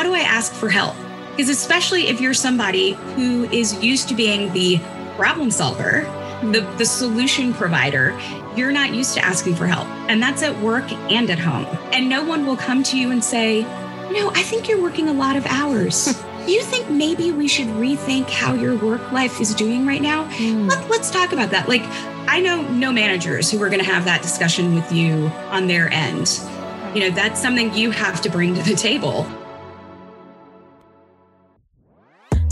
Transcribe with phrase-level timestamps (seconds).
[0.00, 0.96] how do I ask for help?
[1.32, 4.80] Because especially if you're somebody who is used to being the
[5.16, 6.04] problem solver,
[6.40, 8.18] the, the solution provider,
[8.56, 9.86] you're not used to asking for help.
[10.08, 11.66] And that's at work and at home.
[11.92, 15.10] And no one will come to you and say, you know, I think you're working
[15.10, 16.06] a lot of hours.
[16.46, 20.24] Do you think maybe we should rethink how your work life is doing right now?
[20.30, 20.70] Mm.
[20.70, 21.68] Let, let's talk about that.
[21.68, 21.82] Like,
[22.26, 25.92] I know no managers who are going to have that discussion with you on their
[25.92, 26.40] end.
[26.94, 29.26] You know, that's something you have to bring to the table.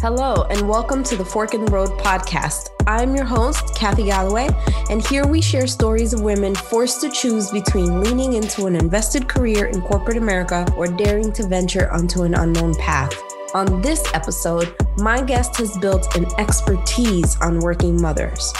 [0.00, 2.70] Hello, and welcome to the Fork in the Road podcast.
[2.86, 4.48] I'm your host, Kathy Galloway,
[4.90, 9.28] and here we share stories of women forced to choose between leaning into an invested
[9.28, 13.12] career in corporate America or daring to venture onto an unknown path.
[13.54, 18.52] On this episode, my guest has built an expertise on working mothers.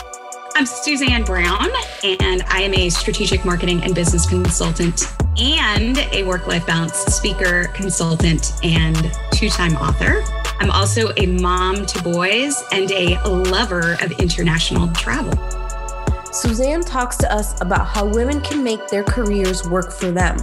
[0.56, 1.68] I'm Suzanne Brown,
[2.02, 5.04] and I am a strategic marketing and business consultant
[5.38, 10.24] and a work life balance speaker, consultant, and two time author.
[10.60, 15.32] I'm also a mom to boys and a lover of international travel.
[16.32, 20.36] Suzanne talks to us about how women can make their careers work for them.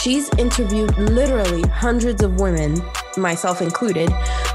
[0.00, 2.80] She's interviewed literally hundreds of women,
[3.16, 4.10] myself included,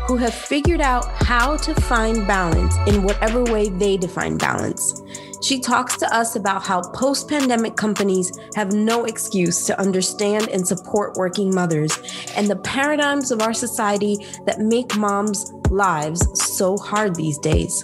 [0.08, 5.03] who have figured out how to find balance in whatever way they define balance.
[5.44, 10.66] She talks to us about how post pandemic companies have no excuse to understand and
[10.66, 12.00] support working mothers
[12.38, 17.84] and the paradigms of our society that make moms' lives so hard these days.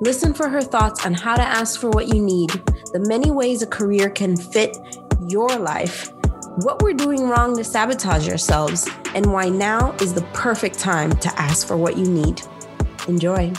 [0.00, 2.50] Listen for her thoughts on how to ask for what you need,
[2.92, 4.76] the many ways a career can fit
[5.28, 6.12] your life,
[6.58, 11.28] what we're doing wrong to sabotage ourselves, and why now is the perfect time to
[11.40, 12.42] ask for what you need.
[13.08, 13.52] Enjoy.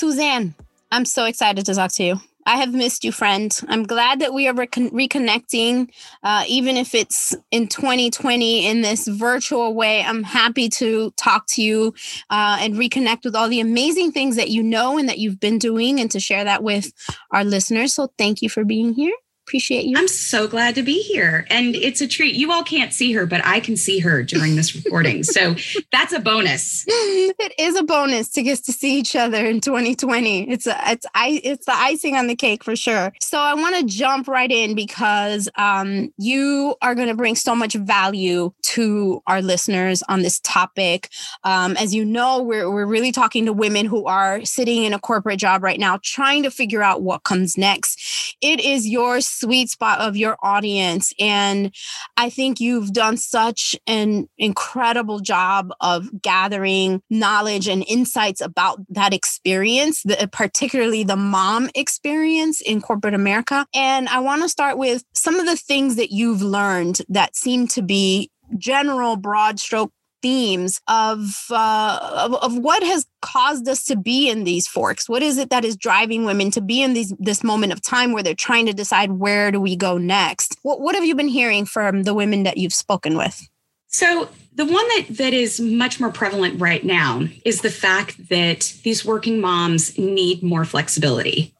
[0.00, 0.54] Suzanne,
[0.90, 2.20] I'm so excited to talk to you.
[2.46, 3.54] I have missed you, friend.
[3.68, 5.90] I'm glad that we are recon- reconnecting,
[6.22, 10.02] uh, even if it's in 2020 in this virtual way.
[10.02, 11.92] I'm happy to talk to you
[12.30, 15.58] uh, and reconnect with all the amazing things that you know and that you've been
[15.58, 16.94] doing and to share that with
[17.30, 17.92] our listeners.
[17.92, 19.12] So, thank you for being here
[19.50, 19.98] appreciate you.
[19.98, 21.44] I'm so glad to be here.
[21.50, 22.36] And it's a treat.
[22.36, 25.24] You all can't see her, but I can see her during this recording.
[25.24, 25.56] so
[25.90, 26.84] that's a bonus.
[26.86, 30.48] It is a bonus to get to see each other in 2020.
[30.48, 33.12] It's a, it's I it's the icing on the cake for sure.
[33.20, 37.56] So I want to jump right in because um, you are going to bring so
[37.56, 41.08] much value to our listeners on this topic.
[41.42, 45.00] Um, as you know, we're we're really talking to women who are sitting in a
[45.00, 48.36] corporate job right now, trying to figure out what comes next.
[48.40, 51.12] It is your sweet spot of your audience.
[51.18, 51.74] And
[52.16, 59.14] I think you've done such an incredible job of gathering knowledge and insights about that
[59.14, 63.66] experience, the, particularly the mom experience in corporate America.
[63.74, 67.66] And I want to start with some of the things that you've learned that seem
[67.68, 69.92] to be general broad stroke
[70.22, 75.08] themes of, uh, of, of what has caused us to be in these forks.
[75.08, 78.12] What is it that is driving women to be in these this moment of time
[78.12, 80.58] where they're trying to decide where do we go next?
[80.62, 83.48] What what have you been hearing from the women that you've spoken with?
[83.88, 88.74] So the one that that is much more prevalent right now is the fact that
[88.84, 91.54] these working moms need more flexibility.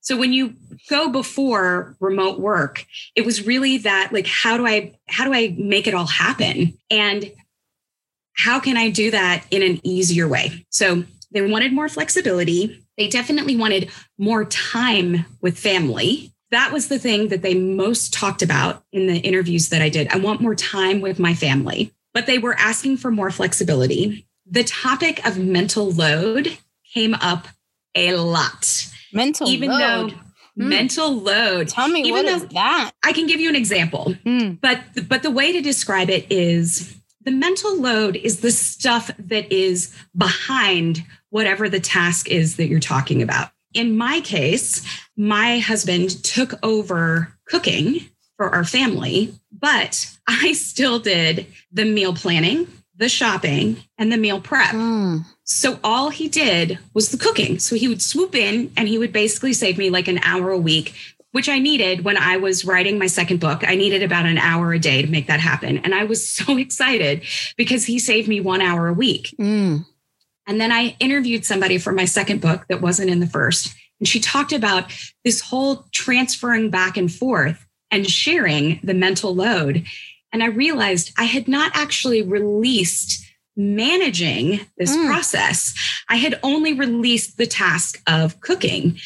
[0.00, 0.54] So when you
[0.90, 5.54] go before remote work, it was really that like how do I how do I
[5.58, 6.76] make it all happen?
[6.90, 7.30] And
[8.34, 10.64] how can I do that in an easier way?
[10.70, 12.82] So they wanted more flexibility.
[12.98, 16.32] They definitely wanted more time with family.
[16.50, 20.08] That was the thing that they most talked about in the interviews that I did.
[20.08, 24.26] I want more time with my family, but they were asking for more flexibility.
[24.46, 26.56] The topic of mental load
[26.92, 27.48] came up
[27.94, 28.88] a lot.
[29.12, 30.10] Mental even load.
[30.10, 30.16] though
[30.58, 30.68] Mm.
[30.68, 31.68] mental load.
[31.68, 32.92] Tell me Even what is that?
[33.02, 34.60] I can give you an example, mm.
[34.60, 36.94] but but the way to describe it is
[37.24, 42.80] the mental load is the stuff that is behind whatever the task is that you're
[42.80, 43.50] talking about.
[43.72, 44.86] In my case,
[45.16, 48.00] my husband took over cooking
[48.36, 54.40] for our family, but I still did the meal planning, the shopping, and the meal
[54.40, 54.70] prep.
[54.70, 55.24] Mm.
[55.44, 57.58] So all he did was the cooking.
[57.58, 60.58] So he would swoop in and he would basically save me like an hour a
[60.58, 60.94] week
[61.34, 63.64] which I needed when I was writing my second book.
[63.66, 65.78] I needed about an hour a day to make that happen.
[65.78, 67.22] And I was so excited
[67.56, 69.34] because he saved me one hour a week.
[69.36, 69.84] Mm.
[70.46, 73.74] And then I interviewed somebody for my second book that wasn't in the first.
[73.98, 74.92] And she talked about
[75.24, 79.84] this whole transferring back and forth and sharing the mental load.
[80.32, 83.24] And I realized I had not actually released
[83.56, 85.06] managing this mm.
[85.06, 85.74] process.
[86.08, 88.98] I had only released the task of cooking,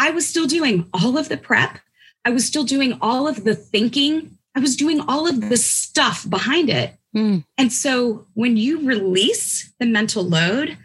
[0.00, 1.78] I was still doing all of the prep.
[2.24, 6.28] I was still doing all of the thinking I was doing all of the stuff
[6.28, 6.94] behind it.
[7.14, 7.44] Mm.
[7.56, 10.76] And so when you release the mental load,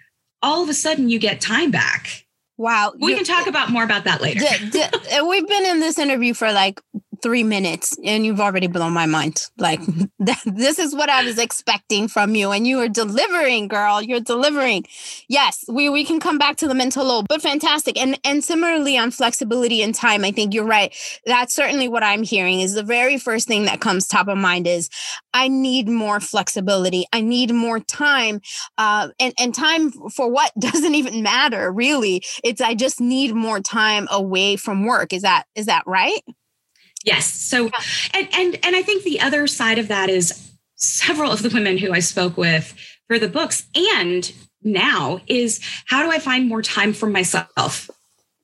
[0.42, 2.26] all of a sudden you get time back.
[2.58, 2.94] Wow.
[2.98, 4.40] We can talk about more about that later.
[4.72, 6.80] D- d- we've been in this interview for like
[7.26, 9.48] three minutes and you've already blown my mind.
[9.58, 9.82] Like,
[10.20, 12.52] this is what I was expecting from you.
[12.52, 14.00] And you are delivering, girl.
[14.00, 14.86] You're delivering.
[15.28, 18.00] Yes, we, we can come back to the mental load, but fantastic.
[18.00, 20.96] And, and similarly on flexibility and time, I think you're right.
[21.26, 24.68] That's certainly what I'm hearing is the very first thing that comes top of mind
[24.68, 24.88] is
[25.34, 27.06] I need more flexibility.
[27.12, 28.40] I need more time.
[28.78, 32.24] Uh, and, and time for what doesn't even matter, really.
[32.44, 35.12] It's I just need more time away from work.
[35.12, 36.22] Is that is that right?
[37.06, 37.32] Yes.
[37.32, 37.70] So,
[38.14, 41.78] and and and I think the other side of that is several of the women
[41.78, 42.76] who I spoke with
[43.08, 44.32] for the books and
[44.64, 47.90] now is how do I find more time for myself?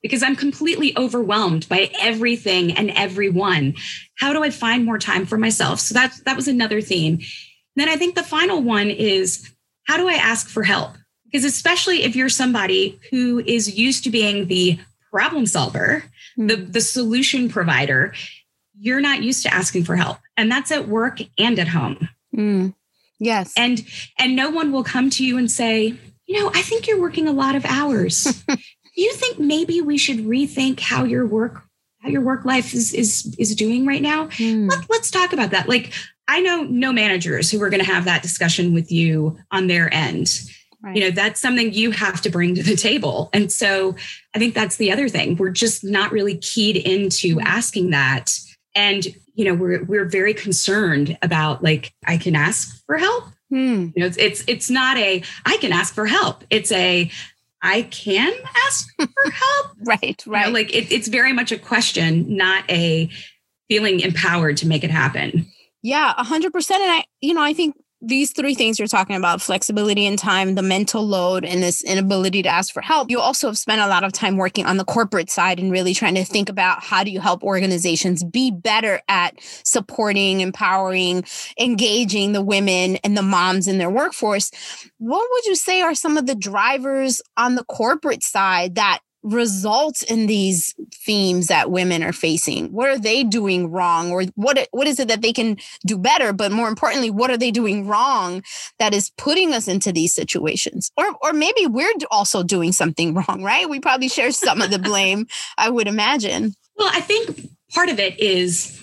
[0.03, 3.75] Because I'm completely overwhelmed by everything and everyone.
[4.19, 5.79] How do I find more time for myself?
[5.79, 7.19] So that that was another theme.
[7.75, 9.51] then I think the final one is
[9.87, 10.91] how do I ask for help?
[11.25, 14.79] Because especially if you're somebody who is used to being the
[15.11, 16.03] problem solver,
[16.37, 16.71] the, hmm.
[16.71, 18.13] the solution provider,
[18.81, 22.73] you're not used to asking for help and that's at work and at home mm.
[23.19, 23.85] yes and
[24.17, 25.93] and no one will come to you and say
[26.25, 28.57] you know i think you're working a lot of hours do
[28.95, 31.61] you think maybe we should rethink how your work
[31.99, 34.69] how your work life is is is doing right now mm.
[34.69, 35.93] Let, let's talk about that like
[36.27, 39.93] i know no managers who are going to have that discussion with you on their
[39.93, 40.41] end
[40.83, 40.95] Right.
[40.95, 43.29] You know, that's something you have to bring to the table.
[43.33, 43.95] And so
[44.33, 45.35] I think that's the other thing.
[45.35, 47.41] We're just not really keyed into hmm.
[47.45, 48.35] asking that
[48.75, 53.25] and you know we're we're very concerned about like i can ask for help.
[53.49, 53.89] Hmm.
[53.95, 56.43] you know it's, it's it's not a i can ask for help.
[56.49, 57.11] It's a
[57.61, 58.33] i can
[58.65, 59.71] ask for help?
[59.85, 63.09] Right right you know, like it, it's very much a question not a
[63.67, 65.47] feeling empowered to make it happen.
[65.81, 70.05] Yeah 100% and i you know i think these three things you're talking about flexibility
[70.05, 73.11] in time, the mental load, and this inability to ask for help.
[73.11, 75.93] You also have spent a lot of time working on the corporate side and really
[75.93, 81.23] trying to think about how do you help organizations be better at supporting, empowering,
[81.59, 84.51] engaging the women and the moms in their workforce.
[84.97, 90.01] What would you say are some of the drivers on the corporate side that results
[90.03, 92.71] in these themes that women are facing?
[92.71, 94.11] What are they doing wrong?
[94.11, 96.33] Or what what is it that they can do better?
[96.33, 98.43] But more importantly what are they doing wrong
[98.79, 100.91] that is putting us into these situations?
[100.97, 103.69] Or or maybe we're also doing something wrong right?
[103.69, 105.27] We probably share some of the blame
[105.57, 106.55] i would imagine.
[106.75, 108.81] Well i think part of it is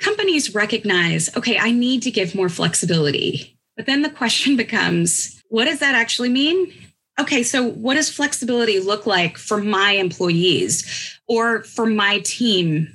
[0.00, 3.58] companies recognize okay i need to give more flexibility.
[3.76, 6.72] But then the question becomes what does that actually mean
[7.18, 12.88] okay, so what does flexibility look like for my employees or for my team?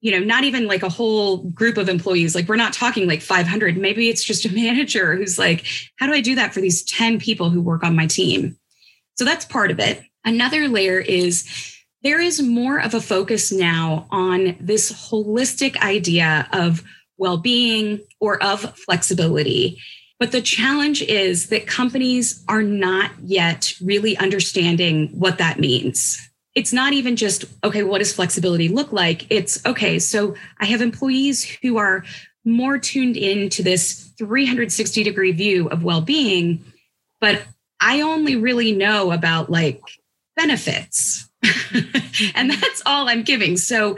[0.00, 2.34] You know, not even like a whole group of employees.
[2.34, 3.76] Like, we're not talking like 500.
[3.76, 5.64] Maybe it's just a manager who's like,
[5.98, 8.56] how do I do that for these 10 people who work on my team?
[9.14, 10.02] So that's part of it.
[10.24, 11.46] Another layer is
[12.02, 16.82] there is more of a focus now on this holistic idea of
[17.16, 19.80] well being or of flexibility.
[20.22, 26.16] But the challenge is that companies are not yet really understanding what that means.
[26.54, 29.26] It's not even just, okay, what does flexibility look like?
[29.30, 32.04] It's, okay, so I have employees who are
[32.44, 36.62] more tuned into this 360 degree view of well being,
[37.20, 37.42] but
[37.80, 39.80] I only really know about like
[40.36, 41.28] benefits.
[42.36, 43.56] and that's all I'm giving.
[43.56, 43.96] So,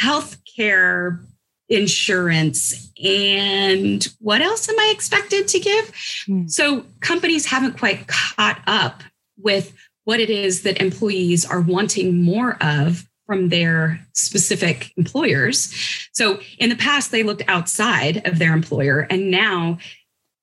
[0.00, 1.26] healthcare
[1.68, 5.92] insurance and what else am I expected to give?
[6.28, 6.50] Mm.
[6.50, 9.02] So companies haven't quite caught up
[9.36, 15.72] with what it is that employees are wanting more of from their specific employers.
[16.12, 19.78] So in the past, they looked outside of their employer, and now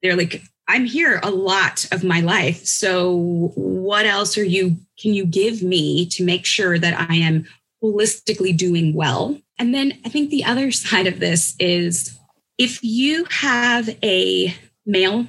[0.04, 2.64] they're like, I'm here a lot of my life.
[2.66, 7.46] So what else are you can you give me to make sure that I am
[7.84, 9.40] holistically doing well?
[9.58, 12.18] And then I think the other side of this is
[12.58, 15.28] if you have a male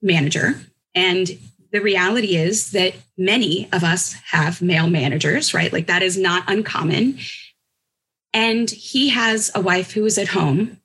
[0.00, 0.60] manager,
[0.94, 1.30] and
[1.72, 5.72] the reality is that many of us have male managers, right?
[5.72, 7.18] Like that is not uncommon.
[8.32, 10.78] And he has a wife who is at home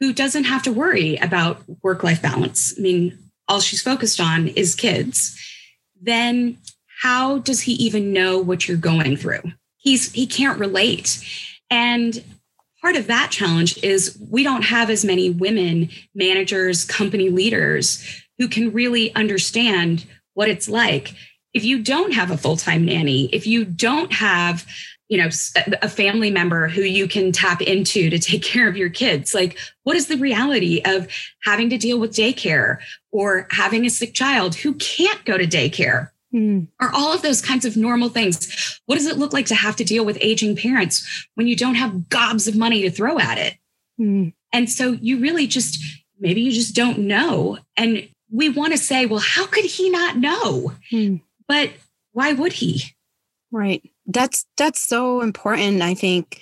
[0.00, 2.74] who doesn't have to worry about work life balance.
[2.76, 5.38] I mean, all she's focused on is kids.
[6.00, 6.58] Then
[7.00, 9.42] how does he even know what you're going through?
[9.76, 11.24] He's he can't relate.
[11.70, 12.22] And
[12.80, 18.48] part of that challenge is we don't have as many women managers, company leaders who
[18.48, 20.04] can really understand
[20.34, 21.14] what it's like.
[21.54, 24.66] If you don't have a full time nanny, if you don't have
[25.08, 25.28] you know
[25.82, 29.56] a family member who you can tap into to take care of your kids like
[29.84, 31.06] what is the reality of
[31.44, 32.78] having to deal with daycare
[33.12, 36.68] or having a sick child who can't go to daycare mm.
[36.80, 39.76] or all of those kinds of normal things what does it look like to have
[39.76, 43.38] to deal with aging parents when you don't have gobs of money to throw at
[43.38, 43.56] it
[44.00, 44.32] mm.
[44.52, 45.82] and so you really just
[46.18, 50.16] maybe you just don't know and we want to say well how could he not
[50.16, 51.20] know mm.
[51.48, 51.70] but
[52.12, 52.82] why would he
[53.50, 56.40] right that's that's so important i think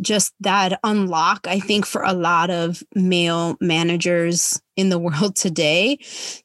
[0.00, 5.98] just that unlock i think for a lot of male managers in the world today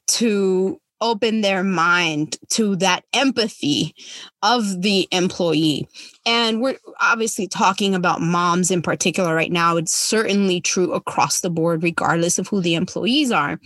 [0.06, 3.94] to open their mind to that empathy
[4.42, 5.86] of the employee.
[6.24, 9.76] And we're obviously talking about moms in particular right now.
[9.76, 13.60] It's certainly true across the board regardless of who the employees are.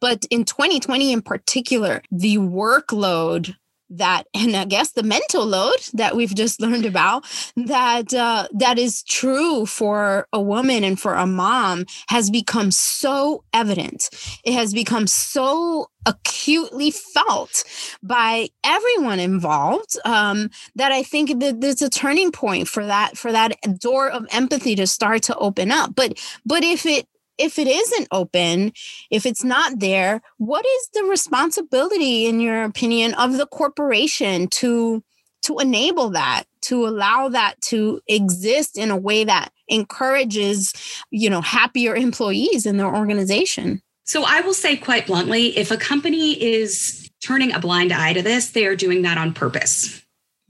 [0.00, 3.56] But in 2020 in particular the workload
[3.98, 7.24] that and i guess the mental load that we've just learned about
[7.56, 13.44] that uh, that is true for a woman and for a mom has become so
[13.52, 14.10] evident.
[14.44, 17.64] It has become so acutely felt
[18.02, 23.32] by everyone involved um, that i think that there's a turning point for that for
[23.32, 25.94] that door of empathy to start to open up.
[25.94, 27.06] But but if it
[27.38, 28.72] if it isn't open,
[29.10, 35.02] if it's not there, what is the responsibility, in your opinion, of the corporation to
[35.42, 40.72] to enable that, to allow that to exist in a way that encourages,
[41.10, 43.82] you know, happier employees in their organization?
[44.04, 48.22] So I will say quite bluntly, if a company is turning a blind eye to
[48.22, 50.02] this, they are doing that on purpose.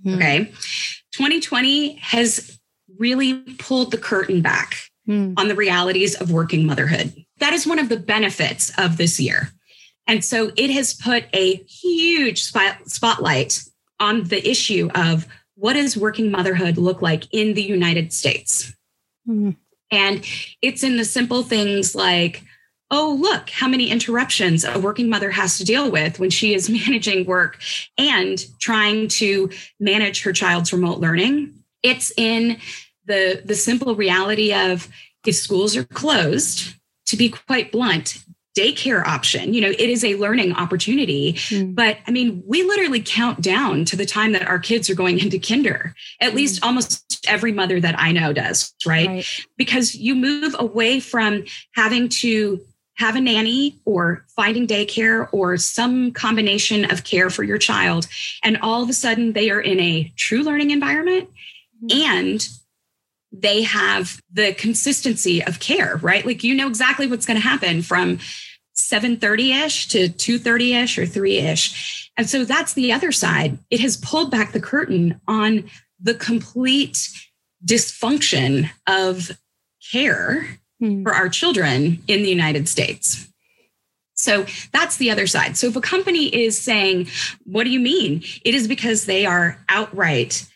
[0.06, 0.16] Mm.
[0.16, 0.44] Okay.
[1.12, 2.58] 2020 has
[2.98, 4.76] really pulled the curtain back
[5.08, 5.34] mm.
[5.38, 7.24] on the realities of working motherhood.
[7.38, 9.50] That is one of the benefits of this year.
[10.06, 13.60] And so it has put a huge spot, spotlight
[14.00, 18.74] on the issue of what does working motherhood look like in the United States?
[19.28, 19.56] Mm.
[19.90, 20.26] And
[20.60, 22.42] it's in the simple things like,
[22.90, 26.68] oh, look, how many interruptions a working mother has to deal with when she is
[26.86, 27.60] managing work
[27.96, 31.54] and trying to manage her child's remote learning.
[31.82, 32.58] It's in
[33.06, 34.88] the the simple reality of
[35.26, 36.74] if schools are closed,
[37.06, 38.24] to be quite blunt,
[38.56, 41.74] daycare option you know it is a learning opportunity mm.
[41.74, 45.18] but i mean we literally count down to the time that our kids are going
[45.18, 46.36] into kinder at mm.
[46.36, 49.08] least almost every mother that i know does right?
[49.08, 51.44] right because you move away from
[51.74, 52.60] having to
[52.96, 58.06] have a nanny or finding daycare or some combination of care for your child
[58.44, 61.28] and all of a sudden they are in a true learning environment
[61.82, 61.92] mm.
[61.92, 62.48] and
[63.34, 66.24] they have the consistency of care, right?
[66.24, 68.18] Like you know exactly what's going to happen from
[68.76, 72.08] 7:30ish to 2:30ish or 3ish.
[72.16, 73.58] And so that's the other side.
[73.70, 75.68] It has pulled back the curtain on
[76.00, 77.08] the complete
[77.64, 79.30] dysfunction of
[79.92, 81.02] care hmm.
[81.02, 83.28] for our children in the United States.
[84.14, 85.56] So that's the other side.
[85.56, 87.08] So if a company is saying,
[87.44, 88.22] What do you mean?
[88.44, 90.46] It is because they are outright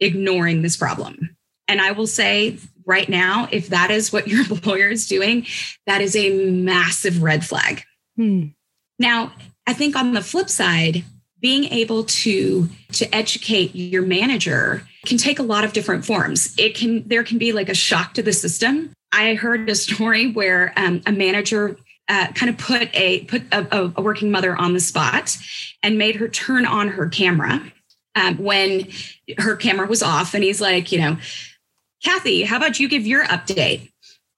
[0.00, 1.35] ignoring this problem.
[1.68, 5.46] And I will say right now, if that is what your employer is doing,
[5.86, 7.82] that is a massive red flag.
[8.16, 8.48] Hmm.
[8.98, 9.32] Now,
[9.66, 11.04] I think on the flip side,
[11.40, 16.54] being able to to educate your manager can take a lot of different forms.
[16.58, 18.92] It can there can be like a shock to the system.
[19.12, 21.76] I heard a story where um, a manager
[22.08, 25.36] uh, kind of put a put a, a, working mother on the spot
[25.82, 27.60] and made her turn on her camera
[28.14, 28.88] um, when
[29.38, 31.18] her camera was off, and he's like, you know,
[32.06, 33.90] Kathy, how about you give your update?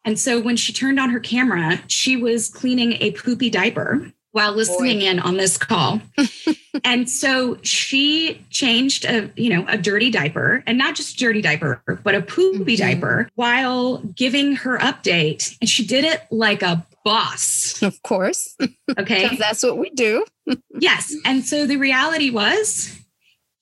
[0.02, 4.52] And so when she turned on her camera, she was cleaning a poopy diaper while
[4.52, 5.04] listening Boy.
[5.04, 6.00] in on this call.
[6.84, 11.42] and so she changed a, you know, a dirty diaper and not just a dirty
[11.42, 12.82] diaper, but a poopy mm-hmm.
[12.82, 15.54] diaper while giving her update.
[15.60, 17.82] And she did it like a boss.
[17.82, 18.56] Of course.
[18.98, 19.36] Okay.
[19.36, 20.24] that's what we do.
[20.80, 21.14] yes.
[21.26, 22.98] And so the reality was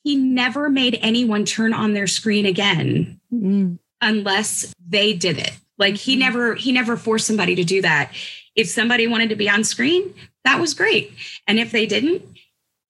[0.04, 3.20] he never made anyone turn on their screen again.
[3.34, 5.52] Mm unless they did it.
[5.78, 6.20] Like he mm-hmm.
[6.20, 8.12] never he never forced somebody to do that.
[8.54, 11.12] If somebody wanted to be on screen, that was great.
[11.46, 12.22] And if they didn't,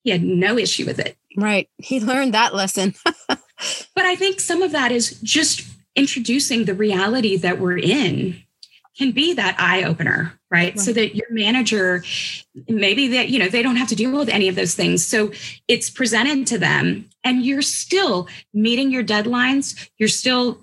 [0.04, 1.16] he had no issue with it.
[1.36, 1.68] Right.
[1.78, 2.94] He learned that lesson.
[3.28, 3.40] but
[3.96, 8.42] I think some of that is just introducing the reality that we're in
[8.96, 10.74] can be that eye opener, right?
[10.74, 10.80] right?
[10.80, 12.02] So that your manager,
[12.68, 15.04] maybe that, you know, they don't have to deal with any of those things.
[15.04, 15.32] So
[15.68, 19.90] it's presented to them and you're still meeting your deadlines.
[19.98, 20.58] You're still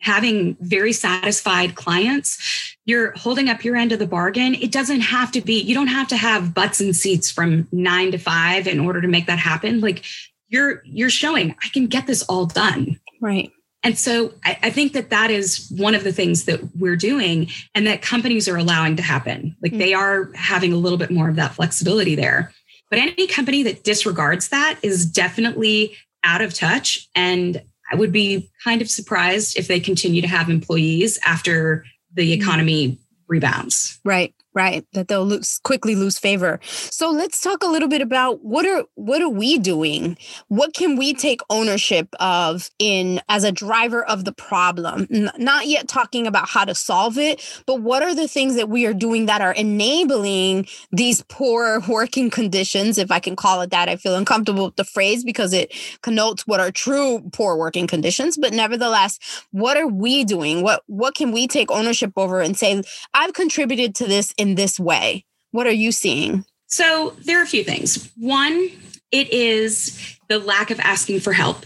[0.00, 5.30] having very satisfied clients you're holding up your end of the bargain it doesn't have
[5.32, 8.80] to be you don't have to have butts and seats from 9 to 5 in
[8.80, 10.04] order to make that happen like
[10.48, 13.50] you're you're showing i can get this all done right
[13.84, 17.50] And so I, I, think that that is one of the things that we're doing
[17.74, 19.54] and that companies are allowing to happen.
[19.60, 19.78] Like mm-hmm.
[19.78, 22.50] they are having a little bit more of that flexibility there.
[22.88, 27.08] But any company that disregards that is definitely out of touch.
[27.14, 27.62] And
[27.94, 32.42] I would be kind of surprised if they continue to have employees after the mm-hmm.
[32.42, 32.98] economy
[33.28, 34.00] rebounds.
[34.04, 36.60] Right right that they'll lose quickly lose favor.
[36.64, 40.16] So let's talk a little bit about what are what are we doing?
[40.48, 45.06] What can we take ownership of in as a driver of the problem?
[45.12, 48.68] N- not yet talking about how to solve it but what are the things that
[48.68, 53.70] we are doing that are enabling these poor working conditions if i can call it
[53.70, 53.88] that?
[53.88, 58.36] I feel uncomfortable with the phrase because it connotes what are true poor working conditions
[58.36, 59.18] but nevertheless
[59.50, 60.62] what are we doing?
[60.62, 62.82] What what can we take ownership over and say
[63.12, 65.24] i've contributed to this in this way?
[65.50, 66.44] What are you seeing?
[66.66, 68.10] So there are a few things.
[68.16, 68.70] One,
[69.10, 71.64] it is the lack of asking for help.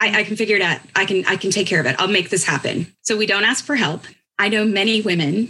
[0.00, 0.80] I, I, can figure it out.
[0.94, 1.96] I can I can take care of it.
[1.98, 2.92] I'll make this happen.
[3.02, 4.04] So we don't ask for help.
[4.38, 5.48] I know many women,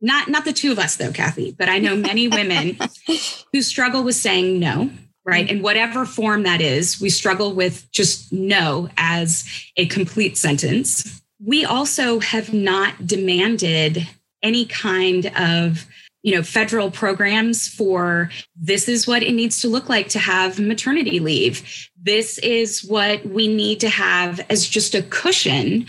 [0.00, 2.78] not not the two of us though, Kathy, but I know many women
[3.52, 4.90] who struggle with saying no,
[5.24, 5.46] right?
[5.46, 5.56] Mm-hmm.
[5.56, 9.44] In whatever form that is, we struggle with just no as
[9.76, 11.20] a complete sentence.
[11.44, 14.06] We also have not demanded
[14.42, 15.86] any kind of
[16.22, 20.58] you know federal programs for this is what it needs to look like to have
[20.58, 25.86] maternity leave this is what we need to have as just a cushion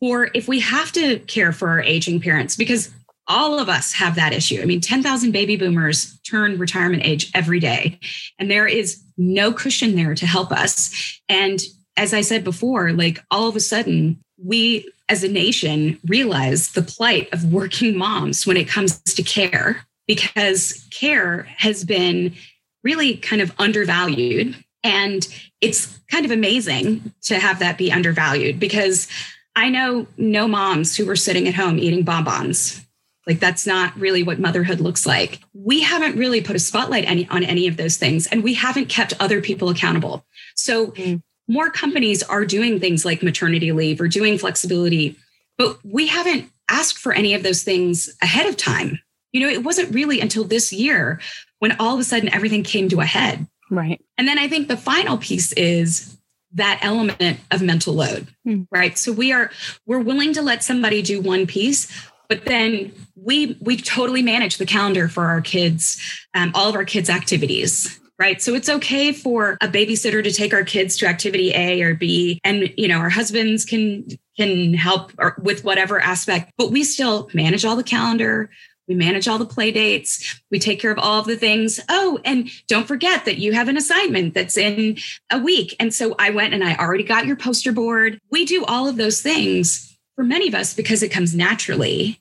[0.00, 2.90] for if we have to care for our aging parents because
[3.28, 4.60] all of us have that issue.
[4.60, 8.00] I mean, 10,000 baby boomers turn retirement age every day,
[8.38, 11.20] and there is no cushion there to help us.
[11.28, 11.60] And
[11.96, 16.82] as I said before, like all of a sudden, we as a nation realize the
[16.82, 22.34] plight of working moms when it comes to care because care has been
[22.82, 24.56] really kind of undervalued.
[24.84, 25.26] And
[25.60, 29.08] it's kind of amazing to have that be undervalued because
[29.56, 32.84] i know no moms who were sitting at home eating bonbons.
[33.26, 35.40] Like that's not really what motherhood looks like.
[35.52, 38.88] We haven't really put a spotlight any, on any of those things and we haven't
[38.88, 40.24] kept other people accountable.
[40.54, 45.16] So mm more companies are doing things like maternity leave or doing flexibility,
[45.56, 49.00] but we haven't asked for any of those things ahead of time.
[49.32, 51.20] You know, it wasn't really until this year
[51.58, 53.46] when all of a sudden everything came to a head.
[53.70, 54.00] Right.
[54.16, 56.16] And then I think the final piece is
[56.52, 58.66] that element of mental load, mm.
[58.70, 58.96] right?
[58.96, 59.50] So we are
[59.86, 61.90] we're willing to let somebody do one piece,
[62.28, 66.00] but then we we totally manage the calendar for our kids,
[66.32, 68.42] um, all of our kids' activities right?
[68.42, 72.40] So it's okay for a babysitter to take our kids to activity A or B,
[72.44, 77.64] and you know our husbands can can help with whatever aspect, but we still manage
[77.64, 78.50] all the calendar.
[78.86, 80.40] We manage all the play dates.
[80.50, 81.78] We take care of all of the things.
[81.90, 84.96] Oh, and don't forget that you have an assignment that's in
[85.30, 85.76] a week.
[85.78, 88.18] And so I went and I already got your poster board.
[88.30, 92.18] We do all of those things for many of us because it comes naturally.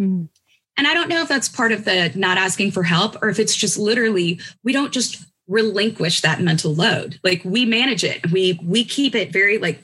[0.00, 0.30] Mm.
[0.78, 3.38] And I don't know if that's part of the not asking for help or if
[3.38, 7.18] it's just literally we don't just relinquish that mental load.
[7.24, 8.30] Like we manage it.
[8.30, 9.82] We we keep it very like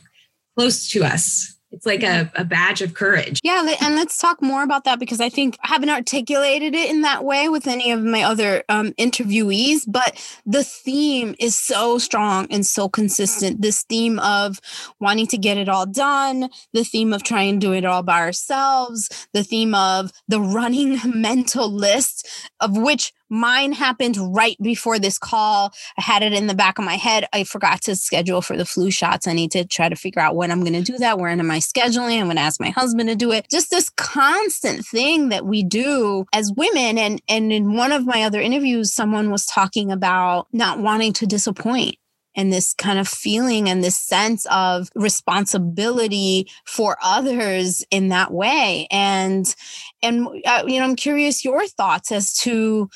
[0.57, 3.40] close to us it's like a, a badge of courage.
[3.42, 3.74] Yeah.
[3.81, 7.24] And let's talk more about that because I think I haven't articulated it in that
[7.24, 12.64] way with any of my other um, interviewees, but the theme is so strong and
[12.64, 13.61] so consistent.
[13.61, 14.61] This theme of
[15.00, 18.20] wanting to get it all done, the theme of trying to do it all by
[18.20, 22.29] ourselves, the theme of the running mental list,
[22.61, 25.75] of which mine happened right before this call.
[25.99, 27.27] I had it in the back of my head.
[27.33, 29.27] I forgot to schedule for the flu shots.
[29.27, 31.18] I need to try to figure out when I'm going to do that.
[31.18, 32.20] Where am I scheduling?
[32.20, 33.49] I'm going to ask my husband to do it.
[33.51, 36.97] Just this constant thing that we do as women.
[36.97, 41.27] And, and in one of my other interviews, someone was talking about not wanting to
[41.27, 41.97] disappoint
[42.37, 48.87] and this kind of feeling and this sense of responsibility for others in that way
[48.90, 49.55] and
[50.03, 52.88] and uh, you know i'm curious your thoughts as to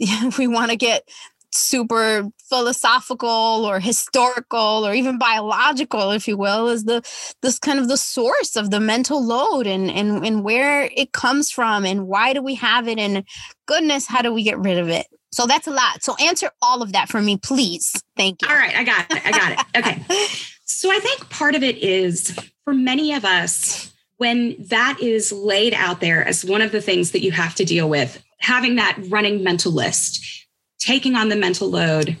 [0.38, 1.08] we want to get
[1.52, 7.02] super philosophical or historical or even biological if you will is the
[7.42, 11.50] this kind of the source of the mental load and and and where it comes
[11.50, 13.24] from and why do we have it and
[13.66, 15.06] goodness how do we get rid of it?
[15.32, 16.02] So that's a lot.
[16.02, 18.00] So answer all of that for me please.
[18.16, 18.48] Thank you.
[18.48, 19.78] All right i got it i got it.
[19.78, 20.26] Okay.
[20.72, 25.74] So i think part of it is for many of us when that is laid
[25.74, 28.98] out there as one of the things that you have to deal with having that
[29.08, 30.46] running mental list,
[30.78, 32.16] taking on the mental load.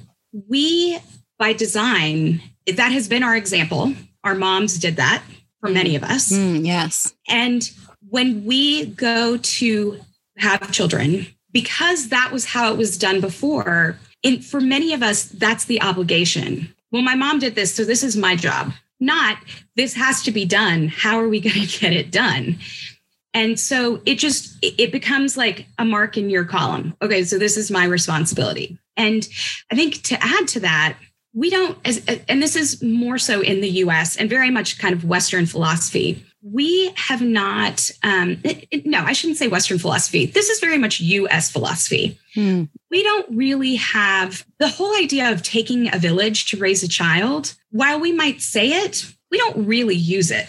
[0.48, 0.98] We,
[1.38, 3.94] by design, that has been our example.
[4.22, 5.22] Our moms did that
[5.60, 6.32] for many of us.
[6.32, 7.12] Mm, yes.
[7.28, 7.70] And
[8.08, 10.00] when we go to
[10.36, 15.24] have children, because that was how it was done before, in, for many of us,
[15.24, 16.72] that's the obligation.
[16.92, 18.72] Well, my mom did this, so this is my job.
[19.00, 19.38] not
[19.76, 20.88] this has to be done.
[20.88, 22.58] How are we going to get it done?
[23.32, 26.94] And so it just it becomes like a mark in your column.
[27.00, 28.78] Okay, so this is my responsibility.
[28.96, 29.26] And
[29.70, 30.96] I think to add to that,
[31.32, 34.94] we don't as and this is more so in the US and very much kind
[34.94, 36.24] of western philosophy.
[36.42, 40.26] We have not um it, no, I shouldn't say western philosophy.
[40.26, 42.18] This is very much US philosophy.
[42.34, 42.64] Hmm.
[42.90, 47.54] We don't really have the whole idea of taking a village to raise a child.
[47.70, 50.48] While we might say it, we don't really use it.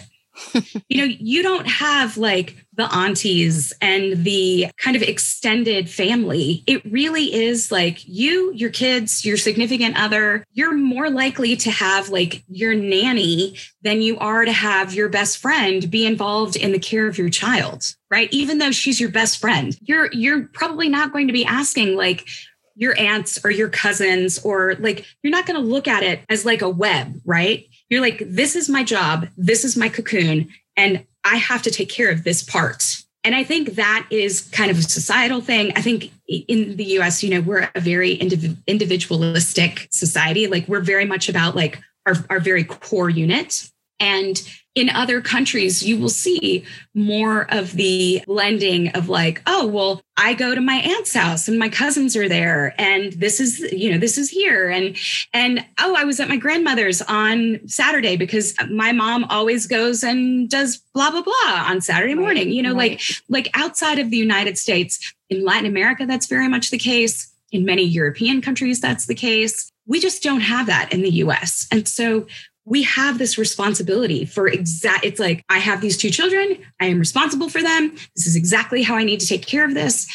[0.88, 6.64] you know, you don't have like the aunties and the kind of extended family.
[6.66, 12.08] It really is like you, your kids, your significant other, you're more likely to have
[12.08, 16.78] like your nanny than you are to have your best friend be involved in the
[16.78, 18.32] care of your child, right?
[18.32, 22.26] Even though she's your best friend, you're you're probably not going to be asking like
[22.74, 26.46] your aunts or your cousins or like you're not going to look at it as
[26.46, 27.66] like a web, right?
[27.90, 31.88] You're like this is my job, this is my cocoon and I have to take
[31.88, 33.02] care of this part.
[33.24, 35.72] And I think that is kind of a societal thing.
[35.76, 40.48] I think in the US, you know, we're a very indiv- individualistic society.
[40.48, 43.70] Like we're very much about like our, our very core unit.
[44.00, 44.42] And
[44.74, 50.32] in other countries, you will see more of the blending of like, oh, well, I
[50.32, 52.74] go to my aunt's house and my cousins are there.
[52.78, 54.70] And this is, you know, this is here.
[54.70, 54.96] And,
[55.34, 60.48] and oh, I was at my grandmother's on Saturday because my mom always goes and
[60.48, 62.50] does blah, blah, blah on Saturday morning.
[62.50, 62.92] You know, right.
[63.28, 67.32] like, like outside of the United States, in Latin America, that's very much the case.
[67.52, 69.70] In many European countries, that's the case.
[69.86, 71.66] We just don't have that in the US.
[71.72, 72.26] And so
[72.64, 76.98] we have this responsibility for exact it's like i have these two children i am
[76.98, 80.06] responsible for them this is exactly how i need to take care of this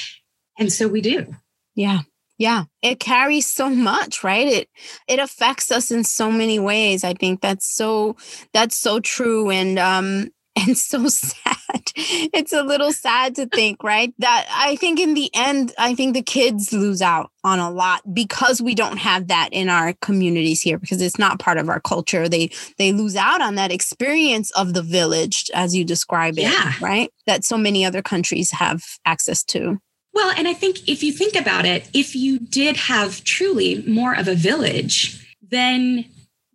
[0.59, 1.35] and so we do.
[1.75, 1.99] Yeah
[2.39, 4.47] yeah it carries so much right?
[4.47, 4.69] It
[5.07, 7.03] it affects us in so many ways.
[7.03, 8.15] I think that's so
[8.53, 11.55] that's so true and um and so sad.
[11.95, 14.13] It's a little sad to think, right?
[14.19, 18.01] That I think in the end, I think the kids lose out on a lot
[18.13, 21.79] because we don't have that in our communities here because it's not part of our
[21.79, 22.27] culture.
[22.27, 26.73] They they lose out on that experience of the village as you describe it, yeah.
[26.81, 27.11] right?
[27.25, 29.79] That so many other countries have access to.
[30.13, 34.15] Well, and I think if you think about it, if you did have truly more
[34.15, 36.05] of a village, then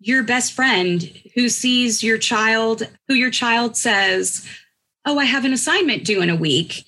[0.02, 1.02] your best friend
[1.34, 4.46] who sees your child, who your child says,
[5.04, 6.84] Oh, I have an assignment due in a week,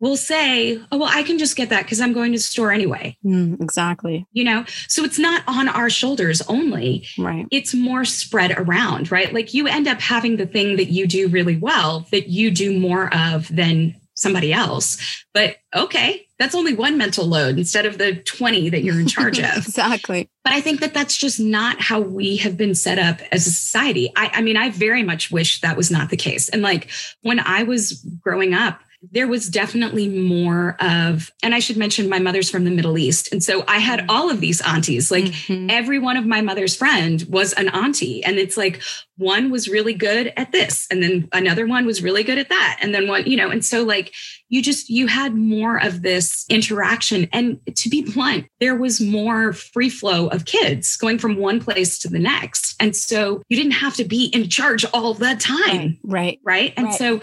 [0.00, 2.72] will say, Oh, well, I can just get that because I'm going to the store
[2.72, 3.16] anyway.
[3.24, 4.26] Mm, exactly.
[4.32, 7.06] You know, so it's not on our shoulders only.
[7.18, 7.46] Right.
[7.50, 9.32] It's more spread around, right?
[9.32, 12.78] Like you end up having the thing that you do really well that you do
[12.78, 15.24] more of than somebody else.
[15.32, 19.38] But okay, that's only one mental load instead of the 20 that you're in charge
[19.40, 19.66] of.
[19.66, 20.28] exactly.
[20.44, 23.50] But I think that that's just not how we have been set up as a
[23.50, 24.12] society.
[24.14, 26.50] I, I mean, I very much wish that was not the case.
[26.50, 26.90] And like
[27.22, 28.80] when I was growing up,
[29.10, 33.32] there was definitely more of, and I should mention my mother's from the Middle East.
[33.32, 34.10] And so I had mm-hmm.
[34.10, 35.10] all of these aunties.
[35.10, 35.70] Like mm-hmm.
[35.70, 38.22] every one of my mother's friend was an auntie.
[38.22, 38.82] And it's like
[39.16, 42.78] one was really good at this, and then another one was really good at that.
[42.80, 44.12] And then one, you know, and so like
[44.54, 49.52] you just you had more of this interaction and to be blunt there was more
[49.52, 53.72] free flow of kids going from one place to the next and so you didn't
[53.72, 56.74] have to be in charge all the time right right, right?
[56.76, 56.94] and right.
[56.94, 57.20] so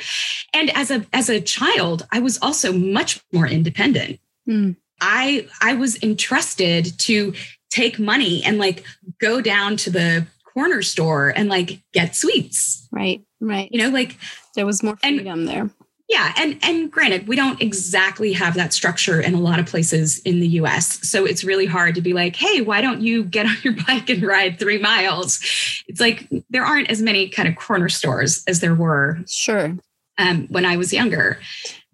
[0.54, 4.75] and as a as a child i was also much more independent mm.
[4.99, 7.34] i i was entrusted to
[7.69, 8.84] take money and like
[9.21, 14.18] go down to the corner store and like get sweets right right you know like
[14.56, 15.70] there was more freedom and, there
[16.12, 20.20] yeah, and and granted, we don't exactly have that structure in a lot of places
[20.20, 21.08] in the US.
[21.08, 24.10] So it's really hard to be like, "Hey, why don't you get on your bike
[24.10, 25.40] and ride 3 miles?"
[25.88, 29.20] It's like there aren't as many kind of corner stores as there were.
[29.26, 29.78] Sure.
[30.18, 31.40] Um, when I was younger.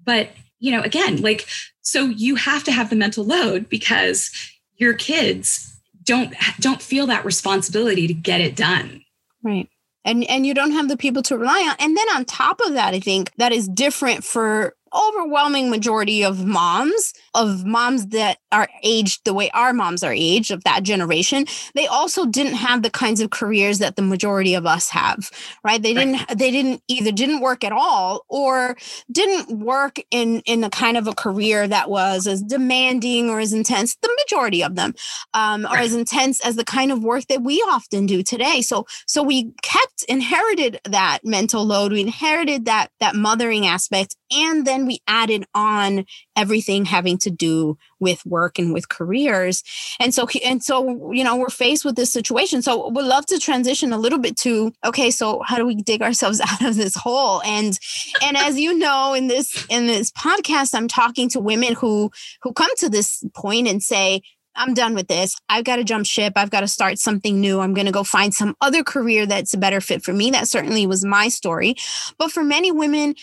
[0.04, 1.46] But, you know, again, like
[1.82, 4.32] so you have to have the mental load because
[4.78, 5.67] your kids
[6.08, 9.04] don't don't feel that responsibility to get it done.
[9.44, 9.70] Right
[10.08, 12.74] and and you don't have the people to rely on and then on top of
[12.74, 18.68] that i think that is different for overwhelming majority of moms of moms that are
[18.84, 21.46] aged the way our moms are aged of that generation
[21.76, 25.30] they also didn't have the kinds of careers that the majority of us have
[25.64, 25.82] right?
[25.82, 28.78] They didn't they didn't either didn't work at all or
[29.12, 33.54] didn't work in in a kind of a career that was as demanding or as
[33.54, 34.94] intense the majority of them
[35.34, 35.74] um, right.
[35.74, 38.62] are as intense as the kind of work that we often do today.
[38.62, 44.66] So so we kept inherited that mental load we inherited that that mothering aspect and
[44.66, 49.64] then we added on everything having to do with work and with careers.
[50.00, 52.62] And so, and so, you know, we're faced with this situation.
[52.62, 56.02] So we'd love to transition a little bit to, okay, so how do we dig
[56.02, 57.42] ourselves out of this hole?
[57.44, 57.78] And,
[58.22, 62.12] and as you know, in this, in this podcast, I'm talking to women who,
[62.42, 64.22] who come to this point and say,
[64.58, 65.36] I'm done with this.
[65.50, 66.34] I've got to jump ship.
[66.36, 67.60] I've got to start something new.
[67.60, 70.32] I'm going to go find some other career that's a better fit for me.
[70.32, 71.76] That certainly was my story.
[72.18, 73.16] But for many women,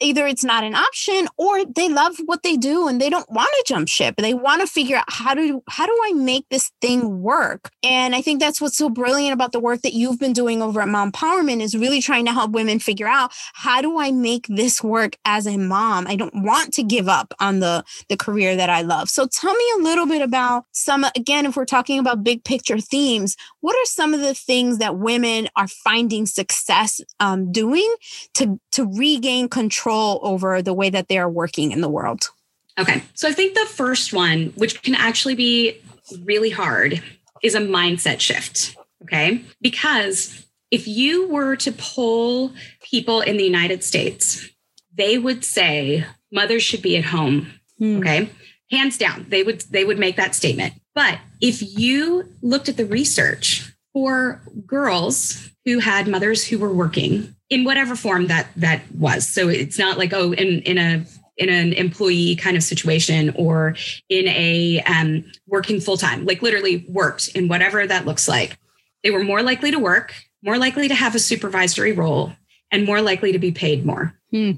[0.00, 3.48] either it's not an option or they love what they do and they don't want
[3.48, 4.16] to jump ship.
[4.16, 7.70] They want to figure out how do how do i make this thing work?
[7.82, 10.80] And i think that's what's so brilliant about the work that you've been doing over
[10.80, 14.82] at Mompowerment is really trying to help women figure out how do i make this
[14.82, 16.06] work as a mom?
[16.06, 19.08] I don't want to give up on the the career that i love.
[19.08, 22.78] So tell me a little bit about some again if we're talking about big picture
[22.78, 27.94] themes what are some of the things that women are finding success um, doing
[28.34, 32.30] to to regain control control over the way that they are working in the world?
[32.78, 33.02] Okay.
[33.14, 35.80] So I think the first one, which can actually be
[36.22, 37.02] really hard,
[37.42, 38.76] is a mindset shift.
[39.02, 39.44] Okay.
[39.60, 42.52] Because if you were to poll
[42.82, 44.48] people in the United States,
[44.92, 47.52] they would say mothers should be at home.
[47.78, 47.98] Hmm.
[47.98, 48.30] Okay.
[48.70, 50.74] Hands down, they would they would make that statement.
[50.94, 57.36] But if you looked at the research for girls who had mothers who were working
[57.54, 59.28] in whatever form that that was.
[59.28, 61.04] So it's not like oh in in a
[61.36, 63.76] in an employee kind of situation or
[64.08, 68.58] in a um, working full time, like literally worked in whatever that looks like.
[69.02, 72.32] They were more likely to work, more likely to have a supervisory role,
[72.70, 74.14] and more likely to be paid more.
[74.30, 74.52] Hmm.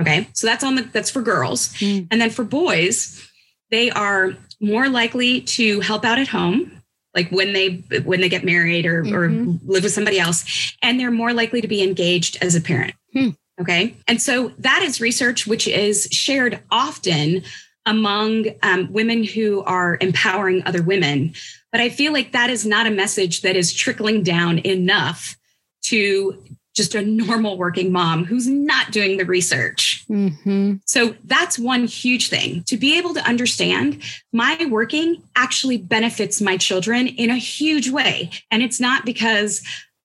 [0.00, 2.00] Okay, so that's on the that's for girls, hmm.
[2.10, 3.28] and then for boys,
[3.70, 6.82] they are more likely to help out at home
[7.14, 9.14] like when they when they get married or, mm-hmm.
[9.14, 9.28] or
[9.72, 13.30] live with somebody else and they're more likely to be engaged as a parent hmm.
[13.60, 17.42] okay and so that is research which is shared often
[17.86, 21.32] among um, women who are empowering other women
[21.72, 25.36] but i feel like that is not a message that is trickling down enough
[25.82, 26.42] to
[26.74, 30.04] just a normal working mom who's not doing the research.
[30.08, 30.76] Mm-hmm.
[30.84, 36.56] So that's one huge thing to be able to understand my working actually benefits my
[36.56, 38.30] children in a huge way.
[38.50, 39.62] And it's not because